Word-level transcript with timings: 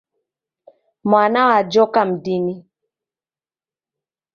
Mwana 1.09 1.39
w'ajhoka 1.47 2.01
mdini. 2.09 2.55